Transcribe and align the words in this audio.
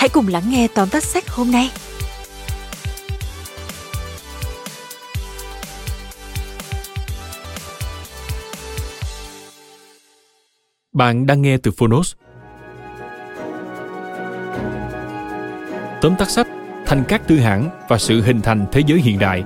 hãy 0.00 0.08
cùng 0.08 0.28
lắng 0.28 0.42
nghe 0.46 0.68
tóm 0.74 0.88
tắt 0.88 1.04
sách 1.04 1.28
hôm 1.28 1.50
nay. 1.50 1.70
Bạn 10.92 11.26
đang 11.26 11.42
nghe 11.42 11.56
từ 11.62 11.70
Phonos. 11.70 12.14
Tóm 16.00 16.16
tắt 16.18 16.30
sách 16.30 16.46
Thành 16.86 17.04
các 17.08 17.22
tư 17.28 17.38
hãng 17.38 17.70
và 17.88 17.98
sự 17.98 18.22
hình 18.22 18.40
thành 18.40 18.66
thế 18.72 18.82
giới 18.86 19.00
hiện 19.00 19.18
đại. 19.18 19.44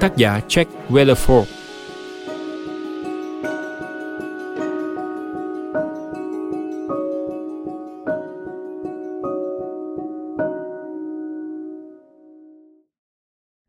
Tác 0.00 0.16
giả 0.16 0.40
Jack 0.48 0.66
Wellerford. 0.90 1.61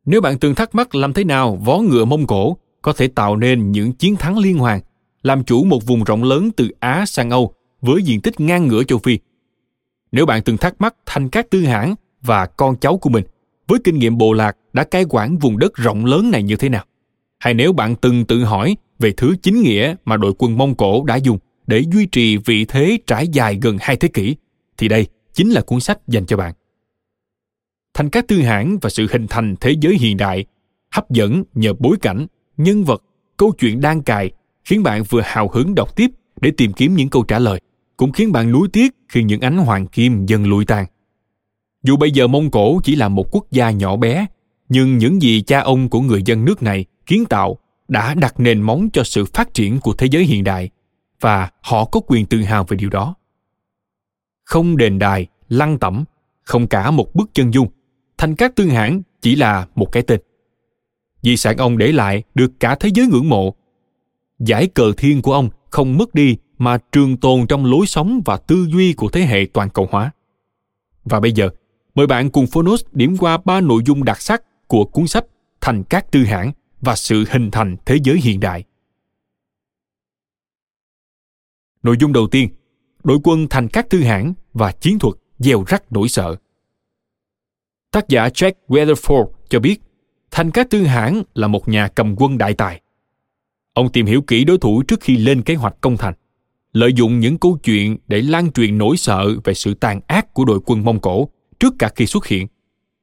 Nếu 0.06 0.20
bạn 0.20 0.38
từng 0.38 0.54
thắc 0.54 0.74
mắc 0.74 0.94
làm 0.94 1.12
thế 1.12 1.24
nào 1.24 1.58
vó 1.64 1.78
ngựa 1.78 2.04
Mông 2.04 2.26
Cổ 2.26 2.56
có 2.82 2.92
thể 2.92 3.08
tạo 3.08 3.36
nên 3.36 3.72
những 3.72 3.92
chiến 3.92 4.16
thắng 4.16 4.38
liên 4.38 4.58
hoàn, 4.58 4.80
làm 5.22 5.44
chủ 5.44 5.64
một 5.64 5.86
vùng 5.86 6.04
rộng 6.04 6.24
lớn 6.24 6.50
từ 6.56 6.68
Á 6.80 7.04
sang 7.06 7.30
Âu 7.30 7.54
với 7.80 8.02
diện 8.02 8.20
tích 8.20 8.40
ngang 8.40 8.68
ngửa 8.68 8.84
châu 8.84 8.98
Phi. 8.98 9.18
Nếu 10.12 10.26
bạn 10.26 10.42
từng 10.42 10.56
thắc 10.56 10.80
mắc 10.80 10.94
thành 11.06 11.28
các 11.28 11.50
tư 11.50 11.60
hãng 11.60 11.94
và 12.22 12.46
con 12.46 12.76
cháu 12.76 12.98
của 12.98 13.10
mình 13.10 13.24
với 13.68 13.78
kinh 13.84 13.98
nghiệm 13.98 14.18
bộ 14.18 14.32
lạc 14.32 14.56
đã 14.72 14.84
cai 14.84 15.04
quản 15.08 15.38
vùng 15.38 15.58
đất 15.58 15.74
rộng 15.74 16.04
lớn 16.04 16.30
này 16.30 16.42
như 16.42 16.56
thế 16.56 16.68
nào, 16.68 16.84
hay 17.38 17.54
nếu 17.54 17.72
bạn 17.72 17.96
từng 17.96 18.24
tự 18.24 18.44
hỏi 18.44 18.76
về 18.98 19.12
thứ 19.16 19.36
chính 19.42 19.62
nghĩa 19.62 19.94
mà 20.04 20.16
đội 20.16 20.32
quân 20.38 20.58
Mông 20.58 20.74
Cổ 20.74 21.04
đã 21.04 21.16
dùng 21.16 21.38
để 21.66 21.84
duy 21.92 22.06
trì 22.06 22.36
vị 22.36 22.64
thế 22.64 22.98
trải 23.06 23.28
dài 23.28 23.58
gần 23.62 23.76
hai 23.80 23.96
thế 23.96 24.08
kỷ, 24.08 24.36
thì 24.76 24.88
đây 24.88 25.06
chính 25.32 25.50
là 25.50 25.60
cuốn 25.60 25.80
sách 25.80 25.98
dành 26.08 26.26
cho 26.26 26.36
bạn 26.36 26.54
thành 27.94 28.10
các 28.10 28.28
tư 28.28 28.42
hãng 28.42 28.78
và 28.82 28.90
sự 28.90 29.06
hình 29.10 29.26
thành 29.26 29.54
thế 29.60 29.74
giới 29.80 29.96
hiện 29.98 30.16
đại, 30.16 30.44
hấp 30.90 31.10
dẫn 31.10 31.44
nhờ 31.54 31.72
bối 31.78 31.96
cảnh, 32.02 32.26
nhân 32.56 32.84
vật, 32.84 33.02
câu 33.36 33.52
chuyện 33.52 33.80
đang 33.80 34.02
cài, 34.02 34.30
khiến 34.64 34.82
bạn 34.82 35.02
vừa 35.08 35.20
hào 35.24 35.48
hứng 35.48 35.74
đọc 35.74 35.96
tiếp 35.96 36.10
để 36.40 36.52
tìm 36.56 36.72
kiếm 36.72 36.94
những 36.94 37.08
câu 37.08 37.24
trả 37.24 37.38
lời, 37.38 37.60
cũng 37.96 38.12
khiến 38.12 38.32
bạn 38.32 38.52
nuối 38.52 38.68
tiếc 38.72 38.94
khi 39.08 39.22
những 39.22 39.40
ánh 39.40 39.58
hoàng 39.58 39.86
kim 39.86 40.26
dần 40.26 40.46
lụi 40.46 40.64
tàn. 40.64 40.86
Dù 41.82 41.96
bây 41.96 42.10
giờ 42.10 42.26
mông 42.26 42.50
cổ 42.50 42.80
chỉ 42.84 42.96
là 42.96 43.08
một 43.08 43.28
quốc 43.30 43.46
gia 43.50 43.70
nhỏ 43.70 43.96
bé, 43.96 44.26
nhưng 44.68 44.98
những 44.98 45.22
gì 45.22 45.42
cha 45.42 45.60
ông 45.60 45.88
của 45.88 46.00
người 46.00 46.22
dân 46.24 46.44
nước 46.44 46.62
này 46.62 46.84
kiến 47.06 47.24
tạo 47.24 47.58
đã 47.88 48.14
đặt 48.14 48.40
nền 48.40 48.62
móng 48.62 48.88
cho 48.92 49.04
sự 49.04 49.24
phát 49.24 49.54
triển 49.54 49.80
của 49.80 49.92
thế 49.92 50.06
giới 50.10 50.24
hiện 50.24 50.44
đại, 50.44 50.70
và 51.20 51.50
họ 51.60 51.84
có 51.84 52.00
quyền 52.06 52.26
tự 52.26 52.42
hào 52.42 52.64
về 52.64 52.76
điều 52.76 52.90
đó. 52.90 53.14
Không 54.44 54.76
đền 54.76 54.98
đài, 54.98 55.26
lăng 55.48 55.78
tẩm, 55.78 56.04
không 56.42 56.66
cả 56.66 56.90
một 56.90 57.14
bức 57.14 57.34
chân 57.34 57.54
dung 57.54 57.68
thành 58.18 58.34
các 58.34 58.56
tương 58.56 58.70
hãng 58.70 59.02
chỉ 59.20 59.36
là 59.36 59.66
một 59.74 59.92
cái 59.92 60.02
tên. 60.02 60.20
Di 61.22 61.36
sản 61.36 61.56
ông 61.56 61.78
để 61.78 61.92
lại 61.92 62.22
được 62.34 62.52
cả 62.60 62.74
thế 62.74 62.90
giới 62.94 63.06
ngưỡng 63.06 63.28
mộ. 63.28 63.54
Giải 64.38 64.66
cờ 64.66 64.92
thiên 64.96 65.22
của 65.22 65.32
ông 65.32 65.48
không 65.70 65.98
mất 65.98 66.14
đi 66.14 66.36
mà 66.58 66.78
trường 66.92 67.16
tồn 67.16 67.46
trong 67.46 67.66
lối 67.66 67.86
sống 67.86 68.22
và 68.24 68.36
tư 68.36 68.66
duy 68.72 68.92
của 68.92 69.08
thế 69.08 69.20
hệ 69.20 69.46
toàn 69.52 69.70
cầu 69.70 69.88
hóa. 69.90 70.10
Và 71.04 71.20
bây 71.20 71.32
giờ, 71.32 71.48
mời 71.94 72.06
bạn 72.06 72.30
cùng 72.30 72.46
Phonos 72.46 72.84
điểm 72.92 73.16
qua 73.16 73.38
ba 73.44 73.60
nội 73.60 73.82
dung 73.86 74.04
đặc 74.04 74.20
sắc 74.20 74.68
của 74.68 74.84
cuốn 74.84 75.06
sách 75.06 75.24
Thành 75.60 75.84
các 75.84 76.12
tư 76.12 76.24
hãng 76.24 76.52
và 76.80 76.96
sự 76.96 77.24
hình 77.30 77.50
thành 77.50 77.76
thế 77.86 77.98
giới 78.04 78.20
hiện 78.20 78.40
đại. 78.40 78.64
Nội 81.82 81.96
dung 82.00 82.12
đầu 82.12 82.26
tiên, 82.30 82.48
đội 83.04 83.18
quân 83.24 83.46
thành 83.50 83.68
các 83.68 83.90
tư 83.90 84.00
hãng 84.00 84.34
và 84.52 84.72
chiến 84.72 84.98
thuật 84.98 85.14
gieo 85.38 85.64
rắc 85.66 85.92
nỗi 85.92 86.08
sợ. 86.08 86.36
Tác 87.94 88.08
giả 88.08 88.28
Jack 88.28 88.52
Weatherford 88.68 89.28
cho 89.48 89.60
biết 89.60 89.80
Thành 90.30 90.50
Cát 90.50 90.70
Tư 90.70 90.84
Hãn 90.84 91.22
là 91.34 91.48
một 91.48 91.68
nhà 91.68 91.88
cầm 91.88 92.14
quân 92.18 92.38
đại 92.38 92.54
tài. 92.54 92.80
Ông 93.74 93.92
tìm 93.92 94.06
hiểu 94.06 94.22
kỹ 94.22 94.44
đối 94.44 94.58
thủ 94.58 94.82
trước 94.82 95.00
khi 95.00 95.16
lên 95.16 95.42
kế 95.42 95.54
hoạch 95.54 95.80
công 95.80 95.96
thành, 95.96 96.14
lợi 96.72 96.92
dụng 96.92 97.20
những 97.20 97.38
câu 97.38 97.58
chuyện 97.64 97.96
để 98.06 98.22
lan 98.22 98.52
truyền 98.52 98.78
nỗi 98.78 98.96
sợ 98.96 99.28
về 99.44 99.54
sự 99.54 99.74
tàn 99.74 100.00
ác 100.06 100.34
của 100.34 100.44
đội 100.44 100.60
quân 100.66 100.84
Mông 100.84 101.00
Cổ 101.00 101.28
trước 101.60 101.74
cả 101.78 101.90
khi 101.96 102.06
xuất 102.06 102.26
hiện, 102.26 102.46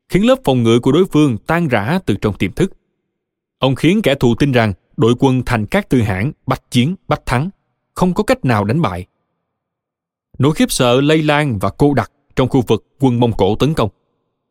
khiến 0.09 0.25
lớp 0.25 0.35
phòng 0.44 0.63
ngự 0.63 0.79
của 0.79 0.91
đối 0.91 1.06
phương 1.06 1.38
tan 1.38 1.68
rã 1.68 2.00
từ 2.06 2.16
trong 2.22 2.38
tiềm 2.38 2.52
thức. 2.52 2.72
Ông 3.59 3.75
khiến 3.75 4.02
kẻ 4.02 4.16
thù 4.16 4.35
tin 4.35 4.52
rằng 4.52 4.73
đội 4.97 5.16
quân 5.19 5.41
Thành 5.46 5.66
Cát 5.66 5.90
Tư 5.90 6.02
Hãn 6.02 6.31
bách 6.47 6.72
chiến, 6.72 6.96
bách 7.08 7.25
thắng, 7.25 7.50
không 7.94 8.13
có 8.13 8.23
cách 8.23 8.46
nào 8.46 8.63
đánh 8.63 8.81
bại. 8.81 9.06
Nỗi 10.40 10.53
khiếp 10.56 10.72
sợ 10.72 11.02
lây 11.02 11.23
lan 11.23 11.59
và 11.59 11.69
cô 11.69 11.94
đặc 11.94 12.12
trong 12.35 12.50
khu 12.50 12.62
vực 12.68 12.85
quân 13.00 13.19
Mông 13.19 13.34
Cổ 13.38 13.56
tấn 13.56 13.73
công 13.73 13.90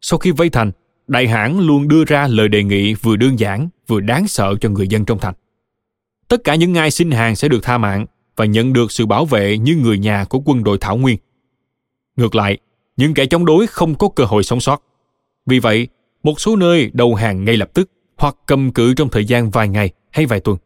sau 0.00 0.18
khi 0.18 0.30
vây 0.30 0.50
thành, 0.50 0.72
đại 1.06 1.28
hãn 1.28 1.58
luôn 1.58 1.88
đưa 1.88 2.04
ra 2.04 2.28
lời 2.28 2.48
đề 2.48 2.64
nghị 2.64 2.94
vừa 2.94 3.16
đơn 3.16 3.38
giản 3.38 3.68
vừa 3.86 4.00
đáng 4.00 4.28
sợ 4.28 4.54
cho 4.60 4.68
người 4.68 4.88
dân 4.88 5.04
trong 5.04 5.18
thành. 5.18 5.34
Tất 6.28 6.44
cả 6.44 6.54
những 6.54 6.74
ai 6.74 6.90
xin 6.90 7.10
hàng 7.10 7.36
sẽ 7.36 7.48
được 7.48 7.60
tha 7.62 7.78
mạng 7.78 8.06
và 8.36 8.44
nhận 8.44 8.72
được 8.72 8.92
sự 8.92 9.06
bảo 9.06 9.24
vệ 9.24 9.58
như 9.58 9.76
người 9.76 9.98
nhà 9.98 10.24
của 10.24 10.42
quân 10.44 10.64
đội 10.64 10.78
Thảo 10.80 10.96
Nguyên. 10.96 11.18
Ngược 12.16 12.34
lại, 12.34 12.58
những 12.96 13.14
kẻ 13.14 13.26
chống 13.26 13.44
đối 13.44 13.66
không 13.66 13.94
có 13.94 14.08
cơ 14.08 14.24
hội 14.24 14.42
sống 14.42 14.60
sót. 14.60 14.82
Vì 15.46 15.58
vậy, 15.58 15.88
một 16.22 16.40
số 16.40 16.56
nơi 16.56 16.90
đầu 16.92 17.14
hàng 17.14 17.44
ngay 17.44 17.56
lập 17.56 17.70
tức 17.74 17.90
hoặc 18.16 18.36
cầm 18.46 18.72
cự 18.72 18.94
trong 18.94 19.08
thời 19.08 19.24
gian 19.24 19.50
vài 19.50 19.68
ngày 19.68 19.90
hay 20.10 20.26
vài 20.26 20.40
tuần. 20.40 20.58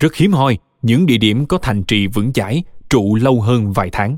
Rất 0.00 0.14
hiếm 0.14 0.32
hoi 0.32 0.58
những 0.82 1.06
địa 1.06 1.18
điểm 1.18 1.46
có 1.46 1.58
thành 1.58 1.84
trì 1.84 2.06
vững 2.06 2.32
chãi 2.32 2.62
trụ 2.90 3.14
lâu 3.14 3.40
hơn 3.40 3.72
vài 3.72 3.88
tháng. 3.92 4.16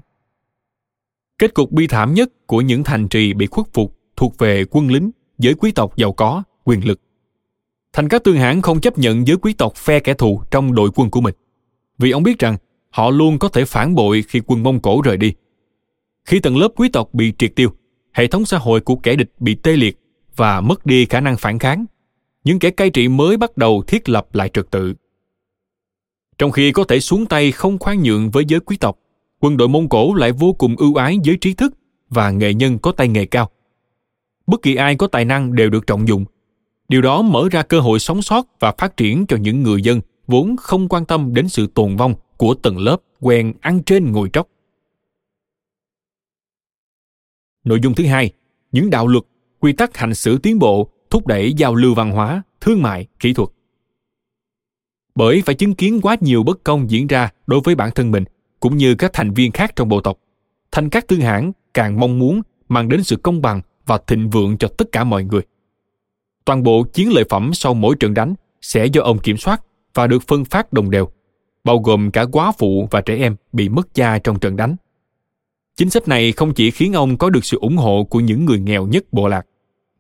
Kết 1.39 1.55
cục 1.55 1.73
bi 1.73 1.87
thảm 1.87 2.15
nhất 2.15 2.47
của 2.47 2.61
những 2.61 2.85
thành 2.85 3.09
trì 3.09 3.33
bị 3.33 3.47
khuất 3.47 3.67
phục 3.73 3.96
thuộc 4.17 4.39
về 4.39 4.65
quân 4.71 4.91
lính, 4.91 5.11
giới 5.39 5.55
quý 5.55 5.73
tộc 5.73 5.97
giàu 5.97 6.13
có, 6.13 6.43
quyền 6.65 6.87
lực. 6.87 7.01
Thành 7.93 8.09
các 8.09 8.25
tương 8.25 8.37
hãn 8.37 8.63
không 8.63 8.81
chấp 8.81 8.99
nhận 8.99 9.27
giới 9.27 9.37
quý 9.37 9.53
tộc 9.53 9.77
phe 9.77 10.01
kẻ 10.01 10.15
thù 10.15 10.43
trong 10.51 10.75
đội 10.75 10.91
quân 10.95 11.11
của 11.11 11.21
mình, 11.21 11.35
vì 11.99 12.11
ông 12.11 12.23
biết 12.23 12.39
rằng 12.39 12.57
họ 12.91 13.11
luôn 13.11 13.39
có 13.39 13.49
thể 13.49 13.65
phản 13.65 13.95
bội 13.95 14.25
khi 14.29 14.41
quân 14.47 14.63
Mông 14.63 14.81
Cổ 14.81 15.03
rời 15.03 15.17
đi. 15.17 15.33
Khi 16.25 16.41
tầng 16.41 16.57
lớp 16.57 16.69
quý 16.77 16.89
tộc 16.89 17.15
bị 17.15 17.33
triệt 17.39 17.53
tiêu, 17.57 17.71
hệ 18.13 18.27
thống 18.27 18.45
xã 18.45 18.59
hội 18.59 18.81
của 18.81 18.97
kẻ 18.97 19.17
địch 19.17 19.31
bị 19.39 19.55
tê 19.55 19.77
liệt 19.77 19.99
và 20.37 20.61
mất 20.61 20.87
đi 20.87 21.07
khả 21.07 21.21
năng 21.21 21.37
phản 21.37 21.59
kháng, 21.59 21.85
những 22.45 22.59
kẻ 22.59 22.71
cai 22.71 22.91
trị 22.91 23.09
mới 23.09 23.37
bắt 23.37 23.57
đầu 23.57 23.83
thiết 23.87 24.09
lập 24.09 24.35
lại 24.35 24.49
trật 24.49 24.71
tự. 24.71 24.95
Trong 26.39 26.51
khi 26.51 26.73
có 26.73 26.85
thể 26.85 27.01
xuống 27.01 27.27
tay 27.27 27.53
không 27.53 27.79
khoan 27.79 28.03
nhượng 28.03 28.31
với 28.31 28.45
giới 28.49 28.61
quý 28.61 28.77
tộc, 28.77 28.99
quân 29.41 29.57
đội 29.57 29.69
Mông 29.69 29.89
Cổ 29.89 30.15
lại 30.15 30.33
vô 30.33 30.53
cùng 30.53 30.77
ưu 30.77 30.95
ái 30.95 31.19
giới 31.23 31.37
trí 31.41 31.55
thức 31.55 31.75
và 32.09 32.31
nghệ 32.31 32.55
nhân 32.55 32.79
có 32.79 32.93
tay 32.93 33.09
nghề 33.09 33.27
cao 33.27 33.51
bất 34.47 34.63
kỳ 34.63 34.75
ai 34.75 34.97
có 34.97 35.07
tài 35.07 35.25
năng 35.25 35.55
đều 35.55 35.71
được 35.71 35.87
trọng 35.87 36.09
dụng. 36.09 36.25
Điều 36.89 37.03
đó 37.03 37.23
mở 37.23 37.49
ra 37.51 37.63
cơ 37.63 37.81
hội 37.81 37.99
sống 37.99 38.23
sót 38.23 38.61
và 38.61 38.73
phát 38.79 38.97
triển 38.97 39.27
cho 39.27 39.37
những 39.37 39.63
người 39.63 39.83
dân 39.83 40.01
vốn 40.27 40.57
không 40.57 40.89
quan 40.89 41.05
tâm 41.05 41.35
đến 41.35 41.49
sự 41.49 41.67
tồn 41.67 41.97
vong 41.97 42.15
của 42.37 42.55
tầng 42.55 42.79
lớp 42.79 42.97
quen 43.21 43.55
ăn 43.61 43.83
trên 43.83 44.13
ngồi 44.13 44.31
tróc. 44.33 44.49
Nội 47.65 47.81
dung 47.83 47.95
thứ 47.95 48.07
hai, 48.07 48.33
những 48.73 48.91
đạo 48.91 49.07
luật, 49.07 49.25
quy 49.61 49.73
tắc 49.73 49.97
hành 49.97 50.15
xử 50.15 50.39
tiến 50.39 50.59
bộ 50.59 50.91
thúc 51.11 51.27
đẩy 51.27 51.53
giao 51.53 51.75
lưu 51.75 51.95
văn 51.95 52.13
hóa, 52.13 52.43
thương 52.61 52.83
mại, 52.83 53.07
kỹ 53.21 53.33
thuật. 53.33 53.49
Bởi 55.15 55.43
phải 55.47 55.55
chứng 55.55 55.75
kiến 55.75 56.01
quá 56.01 56.17
nhiều 56.21 56.43
bất 56.43 56.65
công 56.65 56.91
diễn 56.91 57.07
ra 57.07 57.31
đối 57.47 57.61
với 57.61 57.75
bản 57.75 57.91
thân 57.95 58.11
mình, 58.11 58.25
cũng 58.61 58.77
như 58.77 58.95
các 58.95 59.11
thành 59.13 59.35
viên 59.35 59.53
khác 59.53 59.73
trong 59.77 59.89
bộ 59.89 60.01
tộc. 60.01 60.19
Thành 60.71 60.91
các 60.91 61.09
tư 61.09 61.17
hãng 61.17 61.53
càng 61.75 62.01
mong 62.01 62.19
muốn 62.19 62.43
mang 62.69 62.89
đến 62.89 63.03
sự 63.03 63.17
công 63.17 63.43
bằng 63.43 63.61
và 63.87 63.99
thịnh 64.07 64.31
vượng 64.31 64.59
cho 64.59 64.69
tất 64.69 64.93
cả 64.93 65.05
mọi 65.05 65.25
người. 65.25 65.43
Toàn 66.45 66.63
bộ 66.63 66.83
chiến 66.93 67.13
lợi 67.13 67.25
phẩm 67.31 67.51
sau 67.55 67.75
mỗi 67.75 67.97
trận 68.01 68.15
đánh 68.15 68.35
sẽ 68.61 68.87
do 68.87 69.03
ông 69.03 69.19
kiểm 69.19 69.37
soát 69.37 69.63
và 69.95 70.07
được 70.07 70.23
phân 70.27 70.45
phát 70.45 70.73
đồng 70.73 70.91
đều, 70.91 71.09
bao 71.65 71.79
gồm 71.79 72.11
cả 72.11 72.25
quá 72.33 72.53
phụ 72.59 72.89
và 72.91 73.01
trẻ 73.01 73.17
em 73.17 73.37
bị 73.53 73.69
mất 73.69 73.95
cha 73.95 74.19
trong 74.19 74.39
trận 74.39 74.57
đánh. 74.57 74.77
Chính 75.77 75.91
sách 75.91 76.09
này 76.09 76.33
không 76.33 76.55
chỉ 76.55 76.71
khiến 76.71 76.93
ông 76.93 77.17
có 77.17 77.31
được 77.31 77.45
sự 77.45 77.59
ủng 77.61 77.77
hộ 77.77 78.05
của 78.05 78.21
những 78.21 78.45
người 78.45 78.59
nghèo 78.59 78.87
nhất 78.87 79.05
bộ 79.13 79.29
lạc, 79.29 79.47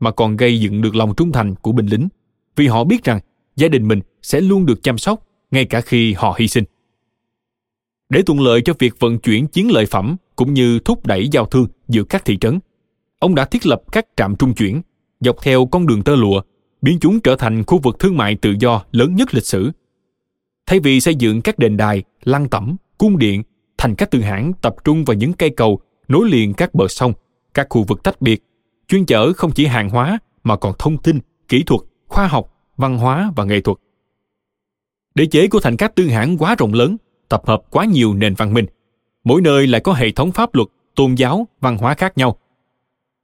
mà 0.00 0.10
còn 0.10 0.36
gây 0.36 0.60
dựng 0.60 0.82
được 0.82 0.94
lòng 0.94 1.14
trung 1.16 1.32
thành 1.32 1.54
của 1.54 1.72
binh 1.72 1.86
lính, 1.86 2.08
vì 2.56 2.66
họ 2.66 2.84
biết 2.84 3.04
rằng 3.04 3.20
gia 3.56 3.68
đình 3.68 3.88
mình 3.88 4.00
sẽ 4.22 4.40
luôn 4.40 4.66
được 4.66 4.82
chăm 4.82 4.98
sóc 4.98 5.26
ngay 5.50 5.64
cả 5.64 5.80
khi 5.80 6.12
họ 6.12 6.34
hy 6.38 6.48
sinh. 6.48 6.64
Để 8.08 8.22
thuận 8.22 8.40
lợi 8.40 8.62
cho 8.64 8.72
việc 8.78 8.94
vận 8.98 9.18
chuyển 9.18 9.46
chiến 9.46 9.70
lợi 9.70 9.86
phẩm 9.86 10.16
cũng 10.36 10.54
như 10.54 10.78
thúc 10.78 11.06
đẩy 11.06 11.28
giao 11.28 11.46
thương 11.46 11.66
giữa 11.88 12.02
các 12.02 12.24
thị 12.24 12.38
trấn, 12.40 12.58
ông 13.26 13.34
đã 13.34 13.44
thiết 13.44 13.66
lập 13.66 13.82
các 13.92 14.06
trạm 14.16 14.36
trung 14.36 14.54
chuyển 14.54 14.82
dọc 15.20 15.36
theo 15.42 15.66
con 15.66 15.86
đường 15.86 16.02
tơ 16.02 16.16
lụa, 16.16 16.40
biến 16.82 16.98
chúng 17.00 17.20
trở 17.20 17.36
thành 17.36 17.64
khu 17.66 17.78
vực 17.78 17.98
thương 17.98 18.16
mại 18.16 18.34
tự 18.34 18.54
do 18.60 18.84
lớn 18.92 19.16
nhất 19.16 19.34
lịch 19.34 19.46
sử. 19.46 19.70
Thay 20.66 20.80
vì 20.80 21.00
xây 21.00 21.14
dựng 21.14 21.42
các 21.42 21.58
đền 21.58 21.76
đài, 21.76 22.02
lăng 22.24 22.48
tẩm, 22.48 22.76
cung 22.98 23.18
điện 23.18 23.42
thành 23.78 23.94
các 23.94 24.10
tư 24.10 24.20
hãng 24.20 24.52
tập 24.62 24.74
trung 24.84 25.04
vào 25.04 25.14
những 25.14 25.32
cây 25.32 25.50
cầu 25.50 25.80
nối 26.08 26.28
liền 26.28 26.54
các 26.54 26.74
bờ 26.74 26.88
sông, 26.88 27.12
các 27.54 27.66
khu 27.70 27.82
vực 27.82 28.02
tách 28.02 28.20
biệt, 28.20 28.42
chuyên 28.88 29.06
chở 29.06 29.32
không 29.32 29.52
chỉ 29.52 29.66
hàng 29.66 29.90
hóa 29.90 30.18
mà 30.44 30.56
còn 30.56 30.72
thông 30.78 30.98
tin, 30.98 31.18
kỹ 31.48 31.62
thuật, 31.66 31.80
khoa 32.08 32.26
học, 32.26 32.54
văn 32.76 32.98
hóa 32.98 33.32
và 33.36 33.44
nghệ 33.44 33.60
thuật. 33.60 33.78
Đế 35.14 35.26
chế 35.26 35.48
của 35.48 35.60
thành 35.60 35.76
các 35.76 35.94
tương 35.94 36.08
hãng 36.08 36.38
quá 36.38 36.54
rộng 36.58 36.72
lớn, 36.72 36.96
tập 37.28 37.42
hợp 37.46 37.62
quá 37.70 37.84
nhiều 37.84 38.14
nền 38.14 38.34
văn 38.34 38.54
minh. 38.54 38.66
Mỗi 39.24 39.40
nơi 39.40 39.66
lại 39.66 39.80
có 39.80 39.92
hệ 39.92 40.10
thống 40.10 40.32
pháp 40.32 40.54
luật, 40.54 40.68
tôn 40.94 41.14
giáo, 41.14 41.46
văn 41.60 41.78
hóa 41.78 41.94
khác 41.94 42.18
nhau. 42.18 42.36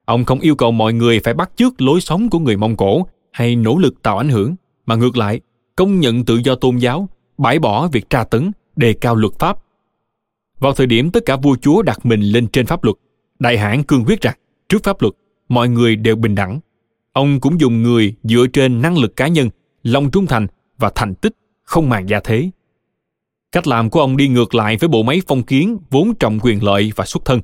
Ông 0.04 0.24
không 0.24 0.40
yêu 0.40 0.54
cầu 0.54 0.72
mọi 0.72 0.92
người 0.92 1.20
phải 1.20 1.34
bắt 1.34 1.50
chước 1.56 1.80
lối 1.80 2.00
sống 2.00 2.30
của 2.30 2.38
người 2.38 2.56
Mông 2.56 2.76
Cổ 2.76 3.06
hay 3.30 3.56
nỗ 3.56 3.78
lực 3.78 4.02
tạo 4.02 4.18
ảnh 4.18 4.28
hưởng, 4.28 4.54
mà 4.86 4.94
ngược 4.94 5.16
lại, 5.16 5.40
công 5.76 6.00
nhận 6.00 6.24
tự 6.24 6.40
do 6.44 6.54
tôn 6.54 6.76
giáo, 6.76 7.08
bãi 7.38 7.58
bỏ 7.58 7.88
việc 7.88 8.10
tra 8.10 8.24
tấn, 8.24 8.52
đề 8.76 8.92
cao 8.92 9.14
luật 9.14 9.32
pháp. 9.38 9.58
Vào 10.58 10.72
thời 10.72 10.86
điểm 10.86 11.10
tất 11.10 11.20
cả 11.26 11.36
vua 11.36 11.56
chúa 11.56 11.82
đặt 11.82 12.06
mình 12.06 12.20
lên 12.20 12.46
trên 12.48 12.66
pháp 12.66 12.84
luật, 12.84 12.96
đại 13.38 13.58
hãn 13.58 13.82
cương 13.82 14.04
quyết 14.04 14.20
rằng 14.20 14.36
trước 14.68 14.84
pháp 14.84 15.02
luật, 15.02 15.14
mọi 15.48 15.68
người 15.68 15.96
đều 15.96 16.16
bình 16.16 16.34
đẳng. 16.34 16.60
Ông 17.12 17.40
cũng 17.40 17.60
dùng 17.60 17.82
người 17.82 18.14
dựa 18.22 18.46
trên 18.52 18.82
năng 18.82 18.98
lực 18.98 19.16
cá 19.16 19.28
nhân, 19.28 19.50
lòng 19.82 20.10
trung 20.10 20.26
thành 20.26 20.46
và 20.78 20.92
thành 20.94 21.14
tích, 21.14 21.32
không 21.62 21.88
màng 21.88 22.08
gia 22.08 22.20
thế. 22.20 22.50
Cách 23.52 23.66
làm 23.66 23.90
của 23.90 24.00
ông 24.00 24.16
đi 24.16 24.28
ngược 24.28 24.54
lại 24.54 24.76
với 24.76 24.88
bộ 24.88 25.02
máy 25.02 25.22
phong 25.26 25.42
kiến 25.42 25.78
vốn 25.90 26.14
trọng 26.14 26.38
quyền 26.42 26.64
lợi 26.64 26.92
và 26.96 27.04
xuất 27.04 27.24
thân, 27.24 27.40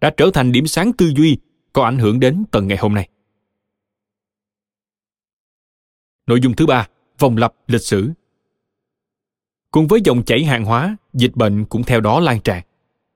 đã 0.00 0.10
trở 0.10 0.30
thành 0.34 0.52
điểm 0.52 0.66
sáng 0.66 0.92
tư 0.92 1.12
duy 1.16 1.38
có 1.74 1.84
ảnh 1.84 1.98
hưởng 1.98 2.20
đến 2.20 2.44
tận 2.50 2.66
ngày 2.66 2.78
hôm 2.78 2.94
nay. 2.94 3.08
Nội 6.26 6.40
dung 6.40 6.56
thứ 6.56 6.66
ba, 6.66 6.88
vòng 7.18 7.36
lặp 7.36 7.54
lịch 7.66 7.82
sử. 7.82 8.12
Cùng 9.70 9.86
với 9.86 10.00
dòng 10.04 10.22
chảy 10.24 10.44
hàng 10.44 10.64
hóa, 10.64 10.96
dịch 11.12 11.32
bệnh 11.34 11.64
cũng 11.64 11.82
theo 11.82 12.00
đó 12.00 12.20
lan 12.20 12.40
tràn. 12.40 12.62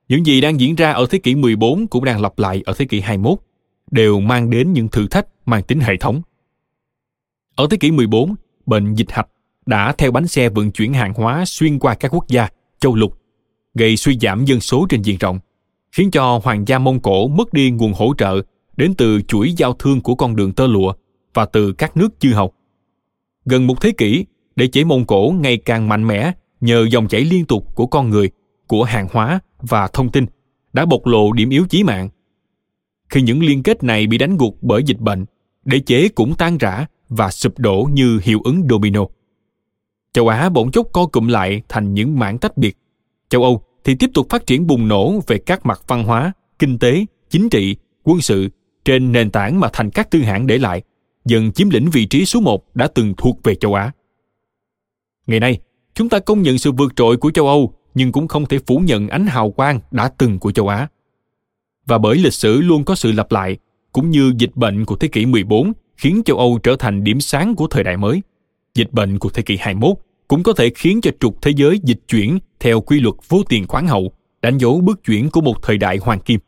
Những 0.08 0.26
gì 0.26 0.40
đang 0.40 0.60
diễn 0.60 0.74
ra 0.74 0.92
ở 0.92 1.06
thế 1.10 1.18
kỷ 1.18 1.34
14 1.34 1.86
cũng 1.86 2.04
đang 2.04 2.20
lặp 2.20 2.38
lại 2.38 2.62
ở 2.66 2.72
thế 2.76 2.84
kỷ 2.84 3.00
21, 3.00 3.38
đều 3.90 4.20
mang 4.20 4.50
đến 4.50 4.72
những 4.72 4.88
thử 4.88 5.06
thách 5.08 5.26
mang 5.46 5.62
tính 5.62 5.80
hệ 5.80 5.96
thống. 5.96 6.22
Ở 7.54 7.66
thế 7.70 7.76
kỷ 7.76 7.90
14, 7.90 8.34
bệnh 8.66 8.94
dịch 8.94 9.10
hạch 9.10 9.28
đã 9.66 9.92
theo 9.98 10.10
bánh 10.10 10.26
xe 10.26 10.48
vận 10.48 10.70
chuyển 10.70 10.94
hàng 10.94 11.14
hóa 11.14 11.44
xuyên 11.46 11.78
qua 11.78 11.94
các 11.94 12.14
quốc 12.14 12.28
gia, 12.28 12.48
châu 12.78 12.94
lục, 12.94 13.20
gây 13.74 13.96
suy 13.96 14.18
giảm 14.18 14.44
dân 14.44 14.60
số 14.60 14.86
trên 14.88 15.02
diện 15.02 15.18
rộng, 15.20 15.38
khiến 15.92 16.10
cho 16.10 16.40
hoàng 16.44 16.68
gia 16.68 16.78
Mông 16.78 17.00
Cổ 17.00 17.28
mất 17.28 17.52
đi 17.52 17.70
nguồn 17.70 17.92
hỗ 17.92 18.14
trợ 18.18 18.42
đến 18.76 18.94
từ 18.94 19.22
chuỗi 19.22 19.52
giao 19.52 19.72
thương 19.72 20.00
của 20.00 20.14
con 20.14 20.36
đường 20.36 20.52
tơ 20.52 20.66
lụa 20.66 20.92
và 21.34 21.44
từ 21.44 21.72
các 21.72 21.96
nước 21.96 22.20
chư 22.20 22.32
hầu. 22.32 22.52
Gần 23.44 23.66
một 23.66 23.80
thế 23.80 23.92
kỷ, 23.98 24.26
đế 24.56 24.66
chế 24.66 24.84
Mông 24.84 25.04
Cổ 25.04 25.34
ngày 25.40 25.56
càng 25.56 25.88
mạnh 25.88 26.06
mẽ 26.06 26.32
nhờ 26.60 26.86
dòng 26.90 27.08
chảy 27.08 27.20
liên 27.20 27.44
tục 27.44 27.74
của 27.74 27.86
con 27.86 28.10
người, 28.10 28.30
của 28.66 28.84
hàng 28.84 29.08
hóa 29.12 29.40
và 29.60 29.88
thông 29.88 30.12
tin 30.12 30.26
đã 30.72 30.86
bộc 30.86 31.06
lộ 31.06 31.32
điểm 31.32 31.50
yếu 31.50 31.66
chí 31.68 31.84
mạng. 31.84 32.08
Khi 33.08 33.22
những 33.22 33.42
liên 33.42 33.62
kết 33.62 33.84
này 33.84 34.06
bị 34.06 34.18
đánh 34.18 34.36
gục 34.36 34.58
bởi 34.60 34.82
dịch 34.82 34.98
bệnh, 34.98 35.24
đế 35.64 35.78
chế 35.78 36.08
cũng 36.08 36.34
tan 36.38 36.58
rã 36.58 36.86
và 37.08 37.30
sụp 37.30 37.58
đổ 37.58 37.88
như 37.92 38.20
hiệu 38.22 38.40
ứng 38.44 38.62
domino. 38.70 39.04
Châu 40.12 40.28
Á 40.28 40.48
bỗng 40.48 40.70
chốc 40.70 40.86
co 40.92 41.06
cụm 41.06 41.26
lại 41.26 41.62
thành 41.68 41.94
những 41.94 42.18
mảng 42.18 42.38
tách 42.38 42.56
biệt. 42.56 42.76
Châu 43.28 43.42
Âu 43.42 43.62
thì 43.88 43.94
tiếp 43.94 44.10
tục 44.14 44.26
phát 44.30 44.46
triển 44.46 44.66
bùng 44.66 44.88
nổ 44.88 45.20
về 45.26 45.38
các 45.38 45.66
mặt 45.66 45.82
văn 45.86 46.04
hóa, 46.04 46.32
kinh 46.58 46.78
tế, 46.78 47.04
chính 47.30 47.48
trị, 47.48 47.76
quân 48.04 48.20
sự 48.20 48.48
trên 48.84 49.12
nền 49.12 49.30
tảng 49.30 49.60
mà 49.60 49.68
thành 49.72 49.90
các 49.90 50.10
tư 50.10 50.18
hãng 50.18 50.46
để 50.46 50.58
lại, 50.58 50.82
dần 51.24 51.52
chiếm 51.52 51.70
lĩnh 51.70 51.90
vị 51.90 52.06
trí 52.06 52.24
số 52.24 52.40
một 52.40 52.74
đã 52.74 52.88
từng 52.94 53.14
thuộc 53.16 53.42
về 53.42 53.54
châu 53.54 53.74
Á. 53.74 53.92
Ngày 55.26 55.40
nay, 55.40 55.60
chúng 55.94 56.08
ta 56.08 56.18
công 56.18 56.42
nhận 56.42 56.58
sự 56.58 56.72
vượt 56.72 56.96
trội 56.96 57.16
của 57.16 57.30
châu 57.30 57.46
Âu 57.46 57.74
nhưng 57.94 58.12
cũng 58.12 58.28
không 58.28 58.46
thể 58.46 58.58
phủ 58.66 58.78
nhận 58.78 59.08
ánh 59.08 59.26
hào 59.26 59.50
quang 59.50 59.80
đã 59.90 60.08
từng 60.18 60.38
của 60.38 60.52
châu 60.52 60.68
Á. 60.68 60.88
Và 61.86 61.98
bởi 61.98 62.16
lịch 62.16 62.34
sử 62.34 62.60
luôn 62.60 62.84
có 62.84 62.94
sự 62.94 63.12
lặp 63.12 63.32
lại, 63.32 63.56
cũng 63.92 64.10
như 64.10 64.32
dịch 64.38 64.56
bệnh 64.56 64.84
của 64.84 64.96
thế 64.96 65.08
kỷ 65.08 65.26
14 65.26 65.72
khiến 65.96 66.22
châu 66.24 66.38
Âu 66.38 66.58
trở 66.62 66.76
thành 66.78 67.04
điểm 67.04 67.20
sáng 67.20 67.54
của 67.54 67.66
thời 67.66 67.84
đại 67.84 67.96
mới, 67.96 68.22
dịch 68.74 68.92
bệnh 68.92 69.18
của 69.18 69.28
thế 69.28 69.42
kỷ 69.42 69.56
21 69.56 69.96
cũng 70.28 70.42
có 70.42 70.52
thể 70.52 70.70
khiến 70.74 71.00
cho 71.00 71.10
trục 71.20 71.42
thế 71.42 71.50
giới 71.56 71.80
dịch 71.82 72.00
chuyển 72.08 72.38
theo 72.60 72.80
quy 72.80 73.00
luật 73.00 73.14
vô 73.28 73.42
tiền 73.48 73.66
khoáng 73.66 73.86
hậu, 73.86 74.12
đánh 74.42 74.58
dấu 74.58 74.80
bước 74.80 75.04
chuyển 75.04 75.30
của 75.30 75.40
một 75.40 75.62
thời 75.62 75.78
đại 75.78 75.96
hoàng 75.96 76.20
kim. 76.20 76.40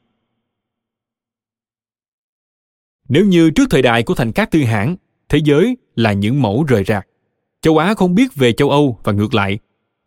Nếu 3.08 3.26
như 3.26 3.50
trước 3.50 3.70
thời 3.70 3.82
đại 3.82 4.02
của 4.02 4.14
thành 4.14 4.32
các 4.32 4.50
tư 4.50 4.60
hãng, 4.60 4.96
thế 5.28 5.38
giới 5.44 5.76
là 5.96 6.12
những 6.12 6.42
mẫu 6.42 6.64
rời 6.68 6.84
rạc, 6.84 7.06
châu 7.62 7.78
Á 7.78 7.94
không 7.94 8.14
biết 8.14 8.34
về 8.34 8.52
châu 8.52 8.70
Âu 8.70 8.98
và 9.04 9.12
ngược 9.12 9.34
lại, 9.34 9.58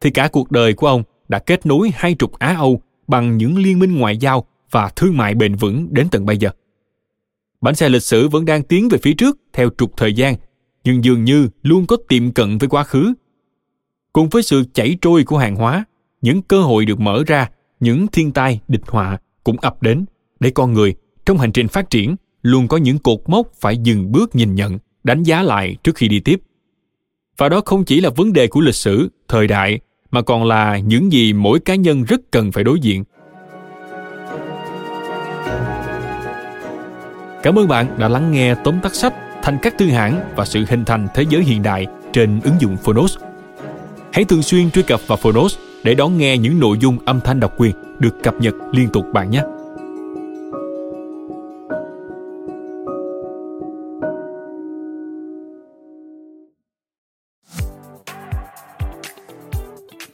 thì 0.02 0.10
cả 0.10 0.28
cuộc 0.28 0.52
đời 0.52 0.74
của 0.74 0.88
ông 0.88 1.04
đã 1.28 1.40
kết 1.40 1.66
nối 1.66 1.92
hai 1.94 2.16
trục 2.20 2.40
Á 2.40 2.56
Âu 2.58 2.82
bằng 3.08 3.38
những 3.38 3.58
liên 3.58 3.80
minh 3.80 3.98
ngoại 3.98 4.18
giao 4.18 4.48
và 4.72 4.90
thương 4.96 5.18
mại 5.18 5.36
bền 5.36 5.56
vững 5.56 5.88
đến 5.92 6.08
tận 6.12 6.26
bây 6.26 6.38
giờ. 6.38 6.50
Bánh 7.62 7.76
xe 7.76 7.90
lịch 7.90 8.04
sử 8.04 8.28
vẫn 8.28 8.46
đang 8.46 8.64
tiến 8.64 8.90
về 8.90 8.98
phía 9.02 9.14
trước 9.14 9.38
theo 9.54 9.70
trục 9.78 9.98
thời 9.98 10.14
gian, 10.14 10.36
nhưng 10.84 11.04
dường 11.04 11.24
như 11.24 11.50
luôn 11.62 11.86
có 11.88 11.98
tiệm 12.08 12.32
cận 12.32 12.58
với 12.58 12.70
quá 12.70 12.84
khứ. 12.84 13.14
Cùng 14.14 14.30
với 14.30 14.44
sự 14.44 14.64
chảy 14.74 14.98
trôi 15.02 15.24
của 15.24 15.38
hàng 15.38 15.56
hóa, 15.56 15.86
những 16.22 16.42
cơ 16.42 16.62
hội 16.62 16.86
được 16.86 17.00
mở 17.00 17.24
ra, 17.28 17.50
những 17.80 18.08
thiên 18.08 18.32
tai, 18.32 18.60
địch 18.68 18.82
họa 18.88 19.18
cũng 19.44 19.58
ập 19.62 19.82
đến 19.82 20.06
để 20.40 20.50
con 20.50 20.74
người 20.74 20.96
trong 21.26 21.38
hành 21.38 21.52
trình 21.52 21.68
phát 21.68 21.90
triển 21.90 22.16
luôn 22.42 22.68
có 22.68 22.78
những 22.78 23.00
cột 23.00 23.20
mốc 23.28 23.48
phải 23.60 23.78
dừng 23.78 24.12
bước 24.12 24.36
nhìn 24.36 24.56
nhận, 24.56 24.80
đánh 25.04 25.24
giá 25.24 25.42
lại 25.42 25.78
trước 25.84 25.96
khi 25.96 26.08
đi 26.08 26.20
tiếp. 26.20 26.42
Và 27.38 27.50
đó 27.50 27.62
không 27.66 27.84
chỉ 27.84 28.02
là 28.02 28.10
vấn 28.10 28.34
đề 28.34 28.48
của 28.48 28.62
lịch 28.62 28.76
sử, 28.76 29.10
thời 29.28 29.48
đại, 29.48 29.80
mà 30.12 30.22
còn 30.22 30.44
là 30.44 30.78
những 30.78 31.12
gì 31.12 31.34
mỗi 31.34 31.60
cá 31.60 31.76
nhân 31.76 32.04
rất 32.04 32.22
cần 32.32 32.52
phải 32.52 32.64
đối 32.64 32.80
diện. 32.80 33.04
Cảm 37.44 37.60
ơn 37.60 37.68
bạn 37.68 37.96
đã 38.00 38.08
lắng 38.08 38.32
nghe 38.32 38.56
tóm 38.64 38.80
tắt 38.84 38.96
sách 38.96 39.14
Thành 39.44 39.58
các 39.62 39.78
tư 39.78 39.86
hãng 39.86 40.34
và 40.36 40.46
sự 40.46 40.66
hình 40.70 40.86
thành 40.86 41.08
thế 41.14 41.26
giới 41.30 41.44
hiện 41.44 41.64
đại 41.64 41.88
trên 42.14 42.40
ứng 42.44 42.56
dụng 42.60 42.78
Phonos. 42.78 43.18
Hãy 44.14 44.26
thường 44.26 44.44
xuyên 44.44 44.72
truy 44.72 44.84
cập 44.84 45.08
vào 45.08 45.18
Phonos 45.18 45.56
để 45.84 45.96
đón 45.96 46.18
nghe 46.18 46.38
những 46.38 46.60
nội 46.60 46.78
dung 46.82 46.98
âm 47.06 47.22
thanh 47.22 47.40
độc 47.40 47.54
quyền 47.58 47.72
được 48.00 48.24
cập 48.24 48.42
nhật 48.42 48.54
liên 48.72 48.90
tục 48.90 49.06
bạn 49.14 49.32
nhé. 49.32 49.42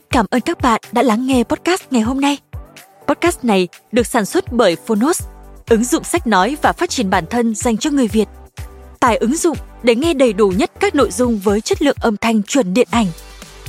Cảm 0.10 0.26
ơn 0.30 0.42
các 0.42 0.62
bạn 0.62 0.82
đã 0.92 1.04
lắng 1.04 1.28
nghe 1.28 1.44
podcast 1.44 1.84
ngày 1.92 2.02
hôm 2.02 2.22
nay. 2.22 2.38
Podcast 3.08 3.44
này 3.44 3.68
được 3.92 4.08
sản 4.08 4.26
xuất 4.26 4.54
bởi 4.54 4.76
Phonos, 4.76 5.22
ứng 5.70 5.84
dụng 5.84 6.04
sách 6.04 6.28
nói 6.28 6.58
và 6.62 6.74
phát 6.74 6.90
triển 6.90 7.10
bản 7.10 7.24
thân 7.30 7.56
dành 7.56 7.78
cho 7.78 7.90
người 7.90 8.08
Việt. 8.08 8.28
Tải 9.00 9.18
ứng 9.18 9.36
dụng 9.36 9.58
để 9.84 9.96
nghe 9.96 10.14
đầy 10.14 10.34
đủ 10.34 10.50
nhất 10.50 10.72
các 10.80 10.96
nội 10.96 11.12
dung 11.12 11.40
với 11.40 11.62
chất 11.62 11.82
lượng 11.82 11.98
âm 12.02 12.18
thanh 12.18 12.44
chuẩn 12.44 12.74
điện 12.74 12.88
ảnh. 12.92 13.08